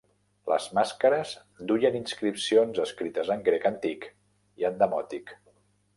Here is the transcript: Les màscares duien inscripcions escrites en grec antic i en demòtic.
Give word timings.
Les 0.51 0.63
màscares 0.77 1.33
duien 1.71 1.99
inscripcions 1.99 2.81
escrites 2.87 3.29
en 3.37 3.45
grec 3.51 3.69
antic 3.73 4.09
i 4.63 4.71
en 4.71 4.85
demòtic. 4.85 5.37